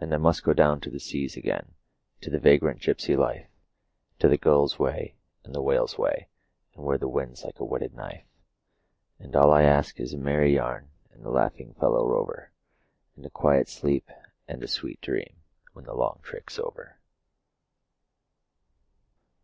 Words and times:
I 0.00 0.06
must 0.16 0.42
go 0.42 0.52
down 0.52 0.80
to 0.80 0.90
the 0.90 0.98
seas 0.98 1.36
again, 1.36 1.74
to 2.22 2.28
the 2.28 2.40
vagrant 2.40 2.80
gypsy 2.80 3.16
life, 3.16 3.46
To 4.18 4.26
the 4.26 4.36
gull's 4.36 4.80
way 4.80 5.14
and 5.44 5.54
the 5.54 5.62
whale's 5.62 5.96
way, 5.96 6.26
where 6.74 6.98
the 6.98 7.06
wind's 7.06 7.44
like 7.44 7.60
a 7.60 7.64
whetted 7.64 7.94
knife; 7.94 8.24
And 9.20 9.36
all 9.36 9.52
I 9.52 9.62
ask 9.62 10.00
is 10.00 10.12
a 10.12 10.18
merry 10.18 10.56
yarn 10.56 10.90
from 11.12 11.24
a 11.24 11.30
laughing 11.30 11.74
fellow 11.74 12.04
rover, 12.04 12.50
And 13.14 13.32
quiet 13.32 13.68
sleep 13.68 14.10
and 14.48 14.60
a 14.60 14.66
sweet 14.66 15.00
dream 15.00 15.36
when 15.72 15.84
the 15.84 15.94
long 15.94 16.18
trick's 16.24 16.58
over. 16.58 16.98